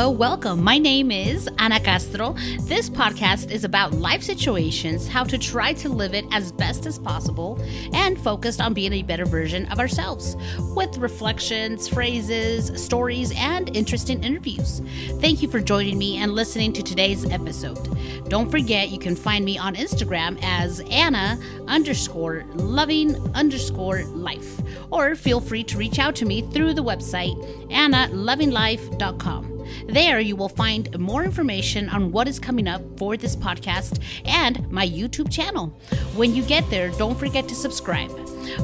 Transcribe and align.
Hello, 0.00 0.12
welcome. 0.12 0.64
My 0.64 0.78
name 0.78 1.10
is 1.10 1.46
Ana 1.58 1.78
Castro. 1.78 2.32
This 2.60 2.88
podcast 2.88 3.50
is 3.50 3.64
about 3.64 3.92
life 3.92 4.22
situations, 4.22 5.06
how 5.06 5.24
to 5.24 5.36
try 5.36 5.74
to 5.74 5.90
live 5.90 6.14
it 6.14 6.24
as 6.32 6.52
best 6.52 6.86
as 6.86 6.98
possible, 6.98 7.60
and 7.92 8.18
focused 8.18 8.62
on 8.62 8.72
being 8.72 8.94
a 8.94 9.02
better 9.02 9.26
version 9.26 9.66
of 9.66 9.78
ourselves 9.78 10.38
with 10.74 10.96
reflections, 10.96 11.86
phrases, 11.86 12.82
stories, 12.82 13.30
and 13.36 13.76
interesting 13.76 14.24
interviews. 14.24 14.80
Thank 15.20 15.42
you 15.42 15.50
for 15.50 15.60
joining 15.60 15.98
me 15.98 16.16
and 16.16 16.32
listening 16.32 16.72
to 16.72 16.82
today's 16.82 17.26
episode. 17.26 17.86
Don't 18.30 18.50
forget 18.50 18.88
you 18.88 18.98
can 18.98 19.14
find 19.14 19.44
me 19.44 19.58
on 19.58 19.74
Instagram 19.74 20.38
as 20.42 20.80
Ana 20.88 21.38
underscore 21.68 22.46
loving 22.54 23.16
underscore 23.34 24.04
life, 24.04 24.62
or 24.90 25.14
feel 25.14 25.42
free 25.42 25.64
to 25.64 25.76
reach 25.76 25.98
out 25.98 26.16
to 26.16 26.24
me 26.24 26.40
through 26.40 26.72
the 26.72 26.82
website 26.82 27.36
analovinglife.com. 27.68 29.59
There, 29.86 30.20
you 30.20 30.36
will 30.36 30.48
find 30.48 30.98
more 30.98 31.24
information 31.24 31.88
on 31.88 32.12
what 32.12 32.28
is 32.28 32.38
coming 32.38 32.68
up 32.68 32.82
for 32.98 33.16
this 33.16 33.36
podcast 33.36 34.02
and 34.24 34.70
my 34.70 34.86
YouTube 34.86 35.30
channel. 35.32 35.68
When 36.14 36.34
you 36.34 36.42
get 36.42 36.68
there, 36.70 36.90
don't 36.90 37.18
forget 37.18 37.48
to 37.48 37.54
subscribe. 37.54 38.10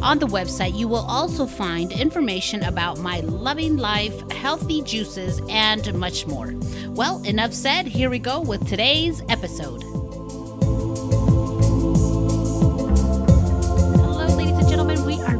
On 0.02 0.18
the 0.18 0.26
website, 0.26 0.76
you 0.76 0.88
will 0.88 1.06
also 1.08 1.46
find 1.46 1.92
information 1.92 2.64
about 2.64 2.98
my 2.98 3.20
loving 3.20 3.76
life, 3.76 4.30
healthy 4.32 4.82
juices, 4.82 5.40
and 5.48 5.92
much 5.94 6.26
more. 6.26 6.54
Well, 6.88 7.22
enough 7.24 7.52
said. 7.52 7.86
Here 7.86 8.10
we 8.10 8.18
go 8.18 8.40
with 8.40 8.66
today's 8.68 9.22
episode. 9.28 9.95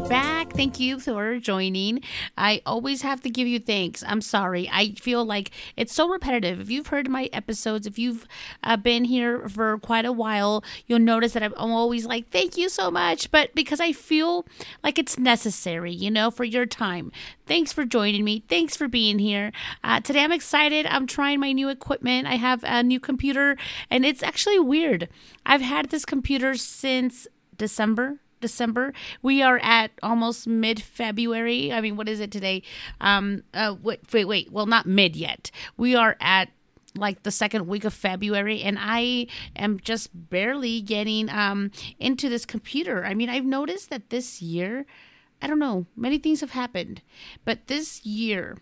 Back. 0.09 0.52
Thank 0.52 0.78
you 0.78 1.01
for 1.01 1.38
joining. 1.38 2.01
I 2.38 2.62
always 2.64 3.02
have 3.02 3.22
to 3.22 3.31
give 3.31 3.48
you 3.48 3.58
thanks. 3.58 4.05
I'm 4.06 4.20
sorry. 4.20 4.69
I 4.72 4.92
feel 4.92 5.25
like 5.25 5.50
it's 5.77 5.92
so 5.92 6.08
repetitive. 6.08 6.61
If 6.61 6.70
you've 6.70 6.86
heard 6.89 7.08
my 7.08 7.28
episodes, 7.33 7.86
if 7.86 7.98
you've 7.98 8.27
uh, 8.62 8.77
been 8.77 9.05
here 9.05 9.48
for 9.48 9.78
quite 9.78 10.05
a 10.05 10.12
while, 10.12 10.62
you'll 10.86 11.00
notice 11.00 11.33
that 11.33 11.42
I'm 11.42 11.55
always 11.56 12.06
like, 12.06 12.31
thank 12.31 12.56
you 12.56 12.69
so 12.69 12.91
much. 12.91 13.31
But 13.33 13.55
because 13.55 13.81
I 13.81 13.92
feel 13.92 14.47
like 14.84 14.98
it's 14.98 15.19
necessary, 15.19 15.92
you 15.92 16.11
know, 16.11 16.31
for 16.31 16.44
your 16.44 16.66
time. 16.66 17.11
Thanks 17.47 17.72
for 17.72 17.84
joining 17.84 18.25
me. 18.25 18.44
Thanks 18.48 18.77
for 18.77 18.86
being 18.86 19.19
here. 19.19 19.50
Uh, 19.83 20.00
today 20.00 20.22
I'm 20.22 20.33
excited. 20.33 20.86
I'm 20.86 21.06
trying 21.06 21.41
my 21.41 21.53
new 21.53 21.69
equipment. 21.69 22.28
I 22.28 22.36
have 22.36 22.62
a 22.64 22.83
new 22.83 23.00
computer, 23.00 23.56
and 23.91 24.05
it's 24.06 24.22
actually 24.22 24.61
weird. 24.61 25.09
I've 25.44 25.62
had 25.62 25.91
this 25.91 26.05
computer 26.05 26.55
since 26.55 27.27
December 27.56 28.20
December. 28.41 28.92
We 29.23 29.42
are 29.42 29.59
at 29.62 29.91
almost 30.03 30.47
mid 30.47 30.83
February. 30.83 31.73
I 31.73 31.81
mean, 31.81 31.97
what 31.97 32.09
is 32.09 32.20
it 32.20 32.31
today? 32.31 32.62
Um, 33.01 33.43
uh, 33.55 33.77
wait, 33.83 34.01
wait, 34.12 34.25
wait. 34.25 34.53
Well, 34.53 34.67
not 34.67 34.87
mid 34.87 35.17
yet. 35.17 35.51
We 35.77 35.95
are 35.95 36.17
at 36.20 36.51
like 36.95 37.23
the 37.23 37.31
second 37.31 37.67
week 37.67 37.84
of 37.84 37.93
February 37.93 38.62
and 38.62 38.78
I 38.81 39.27
am 39.55 39.78
just 39.78 40.09
barely 40.15 40.81
getting 40.81 41.28
um 41.28 41.70
into 41.98 42.28
this 42.28 42.47
computer. 42.47 43.05
I 43.05 43.15
mean, 43.15 43.28
I've 43.28 43.45
noticed 43.45 43.91
that 43.91 44.09
this 44.11 44.41
year, 44.41 44.87
I 45.43 45.47
don't 45.47 45.59
know, 45.59 45.87
many 45.95 46.19
things 46.19 46.41
have 46.41 46.53
happened, 46.53 47.03
but 47.45 47.67
this 47.67 48.05
year 48.06 48.56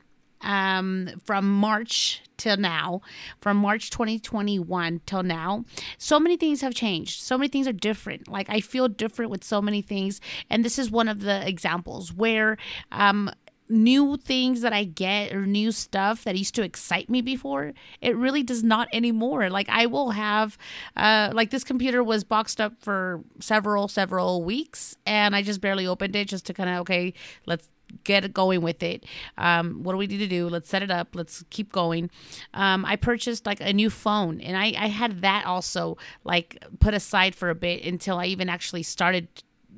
um, 0.44 1.10
from 1.24 1.50
March 1.50 2.22
till 2.36 2.56
now, 2.56 3.00
from 3.40 3.56
March 3.56 3.90
2021 3.90 5.00
till 5.06 5.22
now, 5.22 5.64
so 5.98 6.20
many 6.20 6.36
things 6.36 6.60
have 6.60 6.74
changed. 6.74 7.20
So 7.22 7.36
many 7.36 7.48
things 7.48 7.66
are 7.66 7.72
different. 7.72 8.28
Like 8.28 8.48
I 8.48 8.60
feel 8.60 8.88
different 8.88 9.30
with 9.30 9.42
so 9.42 9.60
many 9.60 9.82
things. 9.82 10.20
And 10.50 10.64
this 10.64 10.78
is 10.78 10.90
one 10.90 11.08
of 11.08 11.20
the 11.20 11.46
examples 11.48 12.12
where, 12.12 12.56
um, 12.92 13.30
new 13.66 14.18
things 14.18 14.60
that 14.60 14.74
I 14.74 14.84
get 14.84 15.32
or 15.32 15.46
new 15.46 15.72
stuff 15.72 16.24
that 16.24 16.36
used 16.36 16.54
to 16.56 16.62
excite 16.62 17.08
me 17.08 17.22
before, 17.22 17.72
it 18.02 18.14
really 18.14 18.42
does 18.42 18.62
not 18.62 18.88
anymore. 18.92 19.48
Like 19.48 19.68
I 19.70 19.86
will 19.86 20.10
have 20.10 20.58
uh 20.96 21.30
like 21.32 21.50
this 21.50 21.64
computer 21.64 22.04
was 22.04 22.24
boxed 22.24 22.60
up 22.60 22.74
for 22.80 23.22
several 23.40 23.88
several 23.88 24.44
weeks 24.44 24.96
and 25.06 25.34
I 25.34 25.42
just 25.42 25.62
barely 25.62 25.86
opened 25.86 26.14
it 26.14 26.28
just 26.28 26.44
to 26.46 26.54
kind 26.54 26.68
of 26.68 26.80
okay, 26.80 27.14
let's 27.46 27.68
get 28.04 28.32
going 28.32 28.60
with 28.60 28.82
it. 28.82 29.04
Um, 29.38 29.82
what 29.82 29.92
do 29.92 29.98
we 29.98 30.06
need 30.06 30.18
to 30.18 30.26
do? 30.26 30.48
Let's 30.48 30.68
set 30.68 30.82
it 30.82 30.90
up. 30.90 31.08
Let's 31.14 31.44
keep 31.50 31.72
going. 31.72 32.10
Um, 32.52 32.84
I 32.84 32.96
purchased 32.96 33.46
like 33.46 33.60
a 33.60 33.72
new 33.72 33.90
phone, 33.90 34.40
and 34.40 34.56
I, 34.56 34.74
I 34.78 34.88
had 34.88 35.22
that 35.22 35.46
also 35.46 35.96
like 36.24 36.62
put 36.80 36.94
aside 36.94 37.34
for 37.34 37.50
a 37.50 37.54
bit 37.54 37.84
until 37.84 38.18
I 38.18 38.26
even 38.26 38.48
actually 38.48 38.82
started 38.82 39.28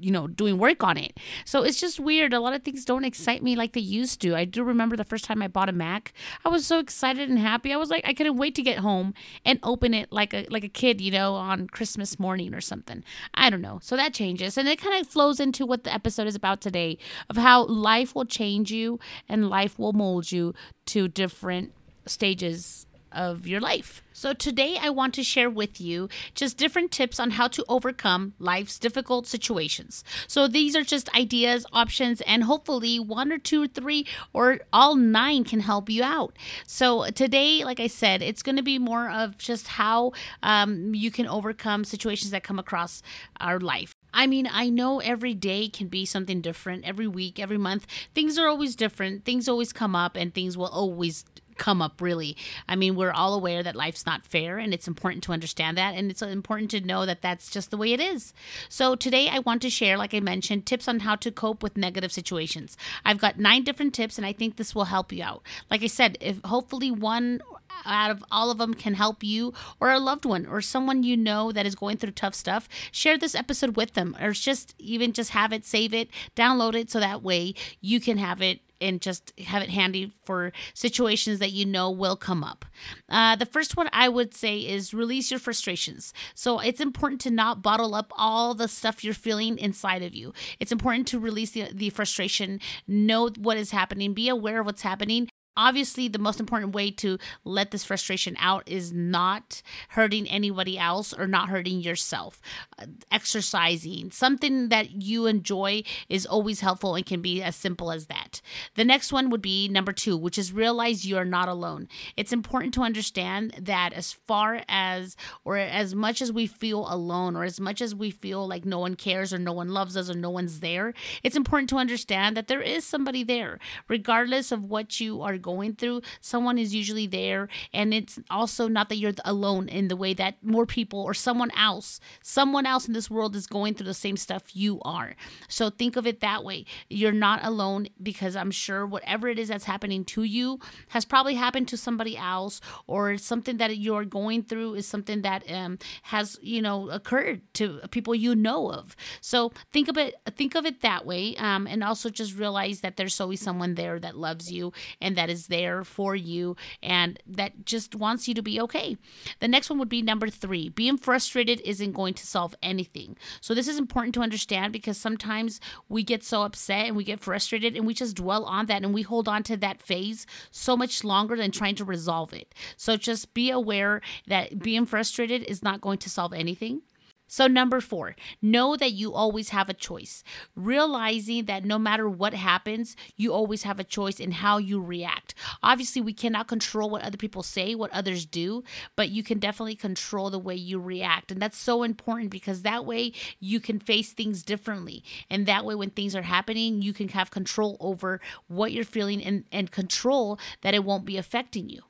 you 0.00 0.10
know 0.10 0.26
doing 0.26 0.58
work 0.58 0.82
on 0.82 0.96
it. 0.96 1.18
So 1.44 1.62
it's 1.62 1.80
just 1.80 2.00
weird. 2.00 2.32
A 2.32 2.40
lot 2.40 2.54
of 2.54 2.62
things 2.62 2.84
don't 2.84 3.04
excite 3.04 3.42
me 3.42 3.56
like 3.56 3.72
they 3.72 3.80
used 3.80 4.20
to. 4.22 4.34
I 4.34 4.44
do 4.44 4.62
remember 4.64 4.96
the 4.96 5.04
first 5.04 5.24
time 5.24 5.42
i 5.42 5.48
bought 5.48 5.68
a 5.68 5.72
mac. 5.72 6.12
I 6.44 6.48
was 6.48 6.66
so 6.66 6.78
excited 6.78 7.28
and 7.28 7.38
happy. 7.38 7.72
I 7.72 7.76
was 7.76 7.90
like 7.90 8.06
i 8.06 8.14
couldn't 8.14 8.36
wait 8.36 8.54
to 8.56 8.62
get 8.62 8.78
home 8.78 9.14
and 9.44 9.58
open 9.62 9.94
it 9.94 10.12
like 10.12 10.34
a 10.34 10.46
like 10.50 10.64
a 10.64 10.68
kid 10.68 11.00
you 11.00 11.10
know 11.10 11.34
on 11.34 11.66
christmas 11.68 12.18
morning 12.18 12.54
or 12.54 12.60
something. 12.60 13.04
I 13.34 13.50
don't 13.50 13.62
know. 13.62 13.78
So 13.82 13.96
that 13.96 14.14
changes. 14.14 14.56
And 14.58 14.68
it 14.68 14.80
kind 14.80 15.00
of 15.00 15.08
flows 15.08 15.40
into 15.40 15.66
what 15.66 15.84
the 15.84 15.92
episode 15.92 16.26
is 16.26 16.34
about 16.34 16.60
today 16.60 16.98
of 17.28 17.36
how 17.36 17.66
life 17.66 18.14
will 18.14 18.24
change 18.24 18.70
you 18.70 18.98
and 19.28 19.48
life 19.48 19.78
will 19.78 19.92
mold 19.92 20.32
you 20.32 20.54
to 20.86 21.08
different 21.08 21.72
stages 22.06 22.86
of 23.16 23.46
your 23.46 23.60
life. 23.60 24.02
So, 24.12 24.32
today 24.32 24.78
I 24.80 24.90
want 24.90 25.14
to 25.14 25.22
share 25.22 25.50
with 25.50 25.80
you 25.80 26.08
just 26.34 26.56
different 26.56 26.90
tips 26.90 27.18
on 27.18 27.32
how 27.32 27.48
to 27.48 27.64
overcome 27.68 28.34
life's 28.38 28.78
difficult 28.78 29.26
situations. 29.26 30.04
So, 30.26 30.46
these 30.46 30.76
are 30.76 30.84
just 30.84 31.14
ideas, 31.14 31.66
options, 31.72 32.20
and 32.22 32.44
hopefully 32.44 32.98
one 33.00 33.32
or 33.32 33.38
two 33.38 33.64
or 33.64 33.68
three 33.68 34.06
or 34.32 34.60
all 34.72 34.94
nine 34.94 35.44
can 35.44 35.60
help 35.60 35.90
you 35.90 36.02
out. 36.02 36.36
So, 36.66 37.06
today, 37.10 37.64
like 37.64 37.80
I 37.80 37.88
said, 37.88 38.22
it's 38.22 38.42
going 38.42 38.56
to 38.56 38.62
be 38.62 38.78
more 38.78 39.10
of 39.10 39.36
just 39.38 39.66
how 39.66 40.12
um, 40.42 40.94
you 40.94 41.10
can 41.10 41.26
overcome 41.26 41.84
situations 41.84 42.30
that 42.30 42.44
come 42.44 42.58
across 42.58 43.02
our 43.40 43.58
life. 43.58 43.94
I 44.14 44.26
mean, 44.26 44.48
I 44.50 44.70
know 44.70 45.00
every 45.00 45.34
day 45.34 45.68
can 45.68 45.88
be 45.88 46.06
something 46.06 46.40
different, 46.40 46.86
every 46.86 47.06
week, 47.06 47.38
every 47.38 47.58
month. 47.58 47.86
Things 48.14 48.38
are 48.38 48.48
always 48.48 48.74
different, 48.74 49.26
things 49.26 49.46
always 49.46 49.74
come 49.74 49.94
up, 49.94 50.16
and 50.16 50.32
things 50.32 50.56
will 50.56 50.68
always 50.68 51.26
come 51.56 51.82
up 51.82 52.00
really. 52.00 52.36
I 52.68 52.76
mean 52.76 52.96
we're 52.96 53.12
all 53.12 53.34
aware 53.34 53.62
that 53.62 53.76
life's 53.76 54.06
not 54.06 54.26
fair 54.26 54.58
and 54.58 54.72
it's 54.72 54.88
important 54.88 55.24
to 55.24 55.32
understand 55.32 55.76
that 55.78 55.94
and 55.94 56.10
it's 56.10 56.22
uh, 56.22 56.26
important 56.26 56.70
to 56.72 56.80
know 56.80 57.06
that 57.06 57.22
that's 57.22 57.50
just 57.50 57.70
the 57.70 57.76
way 57.76 57.92
it 57.92 58.00
is. 58.00 58.32
So 58.68 58.94
today 58.94 59.28
i 59.28 59.38
want 59.40 59.62
to 59.62 59.70
share 59.70 59.96
like 59.96 60.14
i 60.14 60.20
mentioned 60.20 60.66
tips 60.66 60.88
on 60.88 61.00
how 61.00 61.16
to 61.16 61.30
cope 61.30 61.62
with 61.62 61.76
negative 61.76 62.12
situations. 62.12 62.76
I've 63.04 63.18
got 63.18 63.38
nine 63.38 63.64
different 63.64 63.94
tips 63.94 64.18
and 64.18 64.26
i 64.26 64.32
think 64.32 64.56
this 64.56 64.74
will 64.74 64.86
help 64.86 65.12
you 65.12 65.22
out. 65.22 65.42
Like 65.70 65.82
i 65.82 65.88
said 65.88 66.18
if 66.20 66.40
hopefully 66.44 66.90
one 66.90 67.40
out 67.84 68.10
of 68.10 68.24
all 68.30 68.50
of 68.50 68.58
them 68.58 68.74
can 68.74 68.94
help 68.94 69.22
you 69.22 69.52
or 69.80 69.90
a 69.90 69.98
loved 69.98 70.24
one 70.24 70.46
or 70.46 70.60
someone 70.60 71.02
you 71.02 71.16
know 71.16 71.52
that 71.52 71.66
is 71.66 71.74
going 71.74 71.96
through 71.96 72.10
tough 72.10 72.34
stuff 72.34 72.68
share 72.90 73.18
this 73.18 73.34
episode 73.34 73.76
with 73.76 73.94
them 73.94 74.16
or 74.20 74.32
just 74.32 74.74
even 74.78 75.12
just 75.12 75.30
have 75.30 75.52
it 75.52 75.64
save 75.64 75.92
it 75.92 76.08
download 76.34 76.74
it 76.74 76.90
so 76.90 77.00
that 77.00 77.22
way 77.22 77.54
you 77.80 78.00
can 78.00 78.18
have 78.18 78.40
it 78.40 78.60
and 78.80 79.00
just 79.00 79.32
have 79.40 79.62
it 79.62 79.70
handy 79.70 80.12
for 80.24 80.52
situations 80.74 81.38
that 81.38 81.52
you 81.52 81.64
know 81.66 81.90
will 81.90 82.16
come 82.16 82.44
up. 82.44 82.64
Uh, 83.08 83.36
the 83.36 83.46
first 83.46 83.76
one 83.76 83.88
I 83.92 84.08
would 84.08 84.34
say 84.34 84.58
is 84.58 84.94
release 84.94 85.30
your 85.30 85.40
frustrations. 85.40 86.12
So 86.34 86.58
it's 86.58 86.80
important 86.80 87.20
to 87.22 87.30
not 87.30 87.62
bottle 87.62 87.94
up 87.94 88.12
all 88.16 88.54
the 88.54 88.68
stuff 88.68 89.04
you're 89.04 89.14
feeling 89.14 89.58
inside 89.58 90.02
of 90.02 90.14
you. 90.14 90.32
It's 90.60 90.72
important 90.72 91.08
to 91.08 91.18
release 91.18 91.50
the, 91.50 91.68
the 91.72 91.90
frustration, 91.90 92.60
know 92.86 93.30
what 93.38 93.56
is 93.56 93.70
happening, 93.70 94.14
be 94.14 94.28
aware 94.28 94.60
of 94.60 94.66
what's 94.66 94.82
happening, 94.82 95.28
obviously 95.56 96.08
the 96.08 96.18
most 96.18 96.40
important 96.40 96.74
way 96.74 96.90
to 96.90 97.18
let 97.44 97.70
this 97.70 97.84
frustration 97.84 98.36
out 98.38 98.68
is 98.68 98.92
not 98.92 99.62
hurting 99.90 100.28
anybody 100.28 100.78
else 100.78 101.12
or 101.12 101.26
not 101.26 101.48
hurting 101.48 101.80
yourself. 101.80 102.40
Uh, 102.78 102.86
exercising 103.10 104.10
something 104.10 104.68
that 104.68 104.90
you 105.02 105.26
enjoy 105.26 105.82
is 106.08 106.26
always 106.26 106.60
helpful 106.60 106.94
and 106.94 107.06
can 107.06 107.22
be 107.22 107.42
as 107.42 107.56
simple 107.56 107.90
as 107.90 108.06
that. 108.06 108.40
The 108.74 108.84
next 108.84 109.12
one 109.12 109.30
would 109.30 109.42
be 109.42 109.68
number 109.68 109.92
two 109.92 110.16
which 110.16 110.38
is 110.38 110.52
realize 110.52 111.04
you 111.04 111.16
are 111.16 111.24
not 111.24 111.48
alone. 111.48 111.88
It's 112.16 112.32
important 112.32 112.74
to 112.74 112.82
understand 112.82 113.54
that 113.60 113.92
as 113.92 114.12
far 114.12 114.62
as 114.68 115.16
or 115.44 115.56
as 115.56 115.94
much 115.94 116.20
as 116.20 116.32
we 116.32 116.46
feel 116.46 116.86
alone 116.92 117.36
or 117.36 117.44
as 117.44 117.60
much 117.60 117.80
as 117.80 117.94
we 117.94 118.10
feel 118.10 118.46
like 118.46 118.64
no 118.64 118.78
one 118.78 118.94
cares 118.94 119.32
or 119.32 119.38
no 119.38 119.52
one 119.52 119.68
loves 119.68 119.96
us 119.96 120.10
or 120.10 120.14
no 120.14 120.30
one's 120.30 120.60
there 120.60 120.92
it's 121.22 121.36
important 121.36 121.68
to 121.70 121.76
understand 121.76 122.36
that 122.36 122.48
there 122.48 122.60
is 122.60 122.84
somebody 122.84 123.22
there 123.22 123.58
regardless 123.88 124.52
of 124.52 124.64
what 124.64 125.00
you 125.00 125.22
are 125.22 125.38
going 125.52 125.74
through, 125.76 126.02
someone 126.20 126.58
is 126.58 126.74
usually 126.74 127.06
there. 127.06 127.48
And 127.72 127.94
it's 127.94 128.18
also 128.30 128.68
not 128.68 128.88
that 128.88 128.96
you're 128.96 129.12
alone 129.24 129.68
in 129.68 129.88
the 129.88 129.96
way 129.96 130.12
that 130.14 130.34
more 130.42 130.66
people 130.66 131.00
or 131.00 131.14
someone 131.14 131.52
else, 131.56 132.00
someone 132.22 132.66
else 132.66 132.86
in 132.88 132.94
this 132.94 133.10
world 133.10 133.36
is 133.36 133.46
going 133.46 133.74
through 133.74 133.86
the 133.86 134.02
same 134.06 134.16
stuff 134.16 134.56
you 134.64 134.80
are. 134.82 135.14
So 135.48 135.70
think 135.70 135.96
of 135.96 136.06
it 136.06 136.20
that 136.20 136.44
way. 136.44 136.66
You're 136.90 137.12
not 137.28 137.40
alone 137.44 137.88
because 138.02 138.34
I'm 138.36 138.50
sure 138.50 138.84
whatever 138.86 139.28
it 139.28 139.38
is 139.38 139.48
that's 139.48 139.64
happening 139.64 140.04
to 140.06 140.24
you 140.24 140.58
has 140.88 141.04
probably 141.04 141.34
happened 141.34 141.68
to 141.68 141.76
somebody 141.76 142.16
else 142.16 142.60
or 142.86 143.16
something 143.16 143.58
that 143.58 143.76
you're 143.78 144.04
going 144.04 144.42
through 144.42 144.74
is 144.74 144.86
something 144.86 145.22
that 145.22 145.48
um, 145.50 145.78
has, 146.02 146.38
you 146.42 146.60
know, 146.60 146.90
occurred 146.90 147.40
to 147.54 147.80
people 147.90 148.14
you 148.14 148.34
know 148.34 148.72
of. 148.72 148.96
So 149.20 149.52
think 149.72 149.88
of 149.88 149.96
it 149.96 150.14
think 150.36 150.54
of 150.54 150.66
it 150.66 150.80
that 150.80 151.06
way 151.06 151.36
um, 151.36 151.66
and 151.66 151.84
also 151.84 152.10
just 152.10 152.36
realize 152.36 152.80
that 152.80 152.96
there's 152.96 153.20
always 153.20 153.40
someone 153.40 153.74
there 153.74 153.98
that 154.00 154.16
loves 154.16 154.50
you 154.50 154.72
and 155.00 155.16
that 155.16 155.30
is 155.30 155.35
is 155.36 155.46
there 155.48 155.84
for 155.84 156.16
you 156.16 156.56
and 156.82 157.18
that 157.26 157.66
just 157.66 157.94
wants 157.94 158.26
you 158.26 158.34
to 158.34 158.42
be 158.42 158.60
okay. 158.60 158.96
The 159.40 159.48
next 159.48 159.68
one 159.68 159.78
would 159.78 159.88
be 159.88 160.02
number 160.02 160.28
three 160.28 160.68
being 160.70 160.96
frustrated 160.96 161.60
isn't 161.60 161.92
going 161.92 162.14
to 162.14 162.26
solve 162.26 162.54
anything. 162.62 163.16
So, 163.40 163.54
this 163.54 163.68
is 163.68 163.78
important 163.78 164.14
to 164.14 164.22
understand 164.22 164.72
because 164.72 164.96
sometimes 164.96 165.60
we 165.88 166.02
get 166.02 166.24
so 166.24 166.42
upset 166.42 166.86
and 166.86 166.96
we 166.96 167.04
get 167.04 167.20
frustrated 167.20 167.76
and 167.76 167.86
we 167.86 167.94
just 167.94 168.16
dwell 168.16 168.44
on 168.44 168.66
that 168.66 168.82
and 168.82 168.94
we 168.94 169.02
hold 169.02 169.28
on 169.28 169.42
to 169.44 169.56
that 169.58 169.82
phase 169.82 170.26
so 170.50 170.76
much 170.76 171.04
longer 171.04 171.36
than 171.36 171.50
trying 171.50 171.76
to 171.76 171.84
resolve 171.84 172.32
it. 172.32 172.54
So, 172.76 172.96
just 172.96 173.34
be 173.34 173.50
aware 173.50 174.00
that 174.26 174.58
being 174.58 174.86
frustrated 174.86 175.42
is 175.44 175.62
not 175.62 175.80
going 175.80 175.98
to 175.98 176.10
solve 176.10 176.32
anything. 176.32 176.82
So, 177.28 177.46
number 177.46 177.80
four, 177.80 178.14
know 178.40 178.76
that 178.76 178.92
you 178.92 179.12
always 179.12 179.48
have 179.48 179.68
a 179.68 179.74
choice. 179.74 180.22
Realizing 180.54 181.46
that 181.46 181.64
no 181.64 181.78
matter 181.78 182.08
what 182.08 182.34
happens, 182.34 182.94
you 183.16 183.32
always 183.32 183.64
have 183.64 183.80
a 183.80 183.84
choice 183.84 184.20
in 184.20 184.30
how 184.30 184.58
you 184.58 184.80
react. 184.80 185.34
Obviously, 185.62 186.00
we 186.00 186.12
cannot 186.12 186.46
control 186.46 186.88
what 186.88 187.02
other 187.02 187.16
people 187.16 187.42
say, 187.42 187.74
what 187.74 187.92
others 187.92 188.26
do, 188.26 188.62
but 188.94 189.08
you 189.08 189.22
can 189.22 189.38
definitely 189.38 189.74
control 189.74 190.30
the 190.30 190.38
way 190.38 190.54
you 190.54 190.78
react. 190.78 191.32
And 191.32 191.42
that's 191.42 191.58
so 191.58 191.82
important 191.82 192.30
because 192.30 192.62
that 192.62 192.86
way 192.86 193.12
you 193.40 193.58
can 193.58 193.80
face 193.80 194.12
things 194.12 194.42
differently. 194.42 195.02
And 195.28 195.46
that 195.46 195.64
way, 195.64 195.74
when 195.74 195.90
things 195.90 196.14
are 196.14 196.22
happening, 196.22 196.80
you 196.80 196.92
can 196.92 197.08
have 197.08 197.30
control 197.30 197.76
over 197.80 198.20
what 198.46 198.72
you're 198.72 198.84
feeling 198.84 199.22
and, 199.22 199.44
and 199.50 199.70
control 199.70 200.38
that 200.62 200.74
it 200.74 200.84
won't 200.84 201.04
be 201.04 201.16
affecting 201.16 201.68
you. 201.68 201.82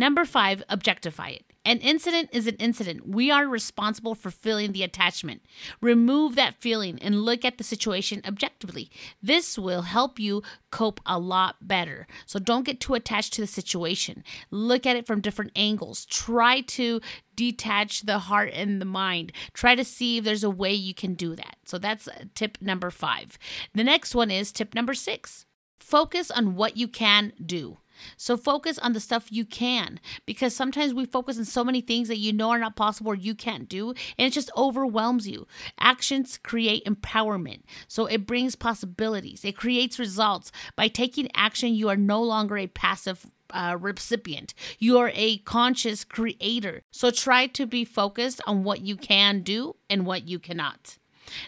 Number 0.00 0.24
five, 0.24 0.62
objectify 0.70 1.28
it. 1.28 1.44
An 1.62 1.76
incident 1.80 2.30
is 2.32 2.46
an 2.46 2.54
incident. 2.54 3.06
We 3.06 3.30
are 3.30 3.46
responsible 3.46 4.14
for 4.14 4.30
feeling 4.30 4.72
the 4.72 4.82
attachment. 4.82 5.42
Remove 5.82 6.36
that 6.36 6.54
feeling 6.54 6.98
and 7.02 7.22
look 7.26 7.44
at 7.44 7.58
the 7.58 7.64
situation 7.64 8.22
objectively. 8.26 8.90
This 9.22 9.58
will 9.58 9.82
help 9.82 10.18
you 10.18 10.42
cope 10.70 11.02
a 11.04 11.18
lot 11.18 11.56
better. 11.68 12.06
So 12.24 12.38
don't 12.38 12.64
get 12.64 12.80
too 12.80 12.94
attached 12.94 13.34
to 13.34 13.42
the 13.42 13.46
situation. 13.46 14.24
Look 14.50 14.86
at 14.86 14.96
it 14.96 15.06
from 15.06 15.20
different 15.20 15.52
angles. 15.54 16.06
Try 16.06 16.62
to 16.62 17.02
detach 17.36 18.00
the 18.06 18.20
heart 18.20 18.52
and 18.54 18.80
the 18.80 18.86
mind. 18.86 19.32
Try 19.52 19.74
to 19.74 19.84
see 19.84 20.16
if 20.16 20.24
there's 20.24 20.44
a 20.44 20.48
way 20.48 20.72
you 20.72 20.94
can 20.94 21.12
do 21.12 21.36
that. 21.36 21.56
So 21.66 21.76
that's 21.76 22.08
uh, 22.08 22.24
tip 22.34 22.56
number 22.62 22.90
five. 22.90 23.38
The 23.74 23.84
next 23.84 24.14
one 24.14 24.30
is 24.30 24.50
tip 24.50 24.74
number 24.74 24.94
six 24.94 25.44
focus 25.78 26.30
on 26.30 26.54
what 26.54 26.76
you 26.76 26.86
can 26.86 27.32
do. 27.44 27.78
So 28.16 28.36
focus 28.36 28.78
on 28.78 28.92
the 28.92 29.00
stuff 29.00 29.30
you 29.30 29.44
can 29.44 30.00
because 30.26 30.54
sometimes 30.54 30.94
we 30.94 31.04
focus 31.04 31.38
on 31.38 31.44
so 31.44 31.64
many 31.64 31.80
things 31.80 32.08
that 32.08 32.18
you 32.18 32.32
know 32.32 32.50
are 32.50 32.58
not 32.58 32.76
possible 32.76 33.12
or 33.12 33.16
you 33.16 33.34
can't 33.34 33.68
do 33.68 33.90
and 34.18 34.26
it 34.26 34.32
just 34.32 34.50
overwhelms 34.56 35.28
you. 35.28 35.46
Actions 35.78 36.38
create 36.42 36.84
empowerment. 36.84 37.62
So 37.88 38.06
it 38.06 38.26
brings 38.26 38.56
possibilities. 38.56 39.44
It 39.44 39.56
creates 39.56 39.98
results. 39.98 40.52
By 40.76 40.88
taking 40.88 41.28
action, 41.34 41.74
you 41.74 41.88
are 41.88 41.96
no 41.96 42.22
longer 42.22 42.56
a 42.56 42.66
passive 42.66 43.26
uh, 43.52 43.76
recipient. 43.80 44.54
You 44.78 44.98
are 44.98 45.10
a 45.14 45.38
conscious 45.38 46.04
creator. 46.04 46.82
So 46.90 47.10
try 47.10 47.46
to 47.48 47.66
be 47.66 47.84
focused 47.84 48.40
on 48.46 48.64
what 48.64 48.82
you 48.82 48.96
can 48.96 49.42
do 49.42 49.76
and 49.88 50.06
what 50.06 50.28
you 50.28 50.38
cannot. 50.38 50.98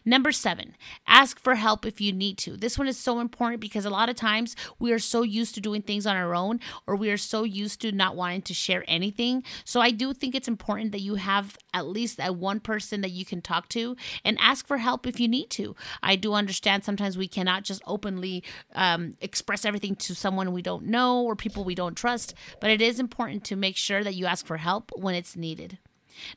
Number 0.04 0.32
seven, 0.32 0.76
ask 1.06 1.38
for 1.38 1.54
help 1.54 1.86
if 1.86 2.00
you 2.00 2.12
need 2.12 2.38
to. 2.38 2.56
This 2.56 2.78
one 2.78 2.88
is 2.88 2.98
so 2.98 3.20
important 3.20 3.60
because 3.60 3.84
a 3.84 3.90
lot 3.90 4.08
of 4.08 4.16
times 4.16 4.56
we 4.78 4.92
are 4.92 4.98
so 4.98 5.22
used 5.22 5.54
to 5.54 5.60
doing 5.60 5.82
things 5.82 6.06
on 6.06 6.16
our 6.16 6.34
own 6.34 6.60
or 6.86 6.96
we 6.96 7.10
are 7.10 7.16
so 7.16 7.44
used 7.44 7.80
to 7.82 7.92
not 7.92 8.16
wanting 8.16 8.42
to 8.42 8.54
share 8.54 8.84
anything. 8.88 9.42
So 9.64 9.80
I 9.80 9.90
do 9.90 10.12
think 10.12 10.34
it's 10.34 10.48
important 10.48 10.92
that 10.92 11.00
you 11.00 11.16
have 11.16 11.56
at 11.74 11.86
least 11.86 12.16
that 12.16 12.36
one 12.36 12.60
person 12.60 13.00
that 13.00 13.10
you 13.10 13.24
can 13.24 13.40
talk 13.40 13.68
to 13.70 13.96
and 14.24 14.38
ask 14.40 14.66
for 14.66 14.78
help 14.78 15.06
if 15.06 15.20
you 15.20 15.28
need 15.28 15.50
to. 15.50 15.74
I 16.02 16.16
do 16.16 16.34
understand 16.34 16.84
sometimes 16.84 17.16
we 17.16 17.28
cannot 17.28 17.64
just 17.64 17.82
openly 17.86 18.44
um, 18.74 19.16
express 19.20 19.64
everything 19.64 19.96
to 19.96 20.14
someone 20.14 20.52
we 20.52 20.62
don't 20.62 20.86
know 20.86 21.22
or 21.22 21.36
people 21.36 21.64
we 21.64 21.74
don't 21.74 21.96
trust, 21.96 22.34
but 22.60 22.70
it 22.70 22.80
is 22.80 23.00
important 23.00 23.44
to 23.44 23.56
make 23.56 23.76
sure 23.76 24.04
that 24.04 24.14
you 24.14 24.26
ask 24.26 24.46
for 24.46 24.58
help 24.58 24.90
when 24.96 25.14
it's 25.14 25.36
needed. 25.36 25.78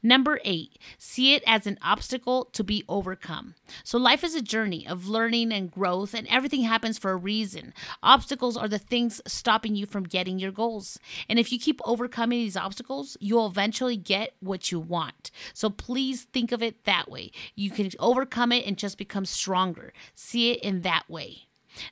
Number 0.01 0.39
eight, 0.43 0.77
see 0.97 1.33
it 1.33 1.43
as 1.45 1.67
an 1.67 1.77
obstacle 1.81 2.45
to 2.53 2.63
be 2.63 2.83
overcome. 2.87 3.55
So, 3.83 3.97
life 3.97 4.23
is 4.23 4.35
a 4.35 4.41
journey 4.41 4.87
of 4.87 5.07
learning 5.07 5.51
and 5.51 5.71
growth, 5.71 6.13
and 6.13 6.27
everything 6.27 6.61
happens 6.61 6.97
for 6.97 7.11
a 7.11 7.17
reason. 7.17 7.73
Obstacles 8.03 8.57
are 8.57 8.67
the 8.67 8.79
things 8.79 9.21
stopping 9.25 9.75
you 9.75 9.85
from 9.85 10.03
getting 10.03 10.39
your 10.39 10.51
goals. 10.51 10.99
And 11.29 11.39
if 11.39 11.51
you 11.51 11.59
keep 11.59 11.81
overcoming 11.85 12.39
these 12.39 12.57
obstacles, 12.57 13.17
you'll 13.19 13.47
eventually 13.47 13.97
get 13.97 14.35
what 14.39 14.71
you 14.71 14.79
want. 14.79 15.31
So, 15.53 15.69
please 15.69 16.23
think 16.23 16.51
of 16.51 16.61
it 16.61 16.85
that 16.85 17.09
way. 17.09 17.31
You 17.55 17.71
can 17.71 17.89
overcome 17.99 18.51
it 18.51 18.65
and 18.65 18.77
just 18.77 18.97
become 18.97 19.25
stronger. 19.25 19.93
See 20.13 20.51
it 20.51 20.61
in 20.61 20.81
that 20.81 21.09
way. 21.09 21.44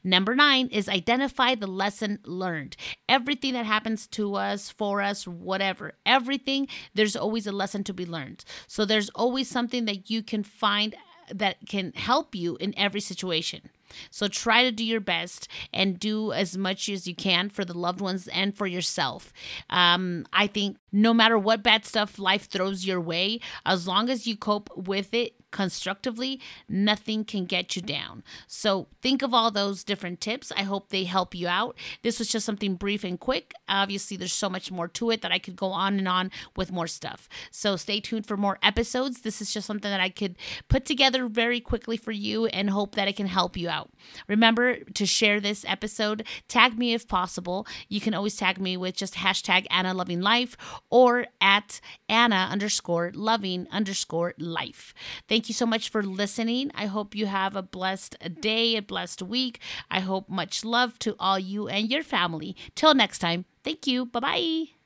Number 0.03 0.35
nine 0.35 0.67
is 0.67 0.89
identify 0.89 1.55
the 1.55 1.67
lesson 1.67 2.19
learned. 2.25 2.75
Everything 3.07 3.53
that 3.53 3.65
happens 3.65 4.07
to 4.07 4.35
us, 4.35 4.69
for 4.69 5.01
us, 5.01 5.27
whatever, 5.27 5.93
everything, 6.05 6.67
there's 6.93 7.15
always 7.15 7.47
a 7.47 7.51
lesson 7.51 7.83
to 7.85 7.93
be 7.93 8.05
learned. 8.05 8.43
So 8.67 8.85
there's 8.85 9.09
always 9.09 9.49
something 9.49 9.85
that 9.85 10.09
you 10.09 10.23
can 10.23 10.43
find 10.43 10.95
that 11.33 11.57
can 11.67 11.93
help 11.93 12.35
you 12.35 12.57
in 12.57 12.73
every 12.77 13.01
situation. 13.01 13.69
So 14.09 14.27
try 14.27 14.63
to 14.63 14.71
do 14.71 14.83
your 14.83 15.01
best 15.01 15.47
and 15.73 15.99
do 15.99 16.31
as 16.31 16.57
much 16.57 16.89
as 16.89 17.07
you 17.07 17.15
can 17.15 17.49
for 17.49 17.65
the 17.65 17.77
loved 17.77 18.01
ones 18.01 18.27
and 18.27 18.55
for 18.55 18.67
yourself. 18.67 19.31
Um, 19.69 20.25
I 20.33 20.47
think 20.47 20.77
no 20.91 21.13
matter 21.13 21.37
what 21.37 21.63
bad 21.63 21.85
stuff 21.85 22.19
life 22.19 22.47
throws 22.47 22.85
your 22.85 23.01
way, 23.01 23.39
as 23.65 23.87
long 23.87 24.09
as 24.09 24.27
you 24.27 24.37
cope 24.37 24.69
with 24.75 25.13
it 25.13 25.33
constructively, 25.53 26.41
nothing 26.67 27.23
can 27.23 27.45
get 27.45 27.75
you 27.75 27.81
down. 27.81 28.23
So 28.47 28.87
think 29.01 29.21
of 29.21 29.33
all 29.33 29.51
those 29.51 29.83
different 29.83 30.19
tips. 30.19 30.51
I 30.55 30.63
hope 30.63 30.89
they 30.89 31.05
help 31.05 31.33
you 31.33 31.47
out. 31.47 31.77
This 32.01 32.19
was 32.19 32.27
just 32.27 32.45
something 32.45 32.75
brief 32.75 33.03
and 33.03 33.19
quick. 33.19 33.53
Obviously, 33.69 34.17
there's 34.17 34.33
so 34.33 34.49
much 34.49 34.71
more 34.71 34.87
to 34.89 35.11
it 35.11 35.21
that 35.21 35.31
I 35.31 35.39
could 35.39 35.55
go 35.55 35.67
on 35.67 35.97
and 35.97 36.07
on 36.07 36.31
with 36.57 36.71
more 36.71 36.87
stuff. 36.87 37.29
So 37.51 37.77
stay 37.77 37.99
tuned 37.99 38.25
for 38.25 38.35
more 38.35 38.59
episodes. 38.61 39.21
This 39.21 39.41
is 39.41 39.53
just 39.53 39.67
something 39.67 39.89
that 39.89 40.01
I 40.01 40.09
could 40.09 40.35
put 40.67 40.85
together 40.85 41.27
very 41.27 41.61
quickly 41.61 41.97
for 41.97 42.11
you 42.11 42.47
and 42.47 42.69
hope 42.69 42.95
that 42.95 43.07
it 43.07 43.15
can 43.15 43.27
help 43.27 43.55
you 43.55 43.69
out. 43.69 43.82
Remember 44.27 44.77
to 44.77 45.05
share 45.05 45.39
this 45.39 45.63
episode. 45.67 46.25
Tag 46.47 46.77
me 46.77 46.93
if 46.93 47.07
possible. 47.07 47.67
You 47.89 48.01
can 48.01 48.13
always 48.13 48.35
tag 48.35 48.59
me 48.59 48.75
with 48.75 48.95
just 48.95 49.15
hashtag 49.15 49.67
Ana 49.69 49.93
Loving 49.93 50.21
Life 50.21 50.57
or 50.89 51.27
at 51.39 51.79
Ana 52.09 52.49
underscore 52.51 53.11
loving 53.13 53.67
underscore 53.71 54.33
life. 54.39 54.95
Thank 55.27 55.43
Thank 55.43 55.49
you 55.49 55.55
so 55.55 55.65
much 55.65 55.89
for 55.89 56.01
listening. 56.03 56.71
I 56.73 56.85
hope 56.85 57.15
you 57.15 57.25
have 57.25 57.57
a 57.57 57.61
blessed 57.61 58.15
day, 58.39 58.77
a 58.77 58.81
blessed 58.81 59.21
week. 59.21 59.59
I 59.91 59.99
hope 59.99 60.29
much 60.29 60.63
love 60.63 60.97
to 60.99 61.17
all 61.19 61.37
you 61.37 61.67
and 61.67 61.91
your 61.91 62.01
family. 62.01 62.55
Till 62.75 62.93
next 62.93 63.19
time, 63.19 63.43
thank 63.61 63.85
you. 63.85 64.05
Bye 64.05 64.19
bye. 64.21 64.82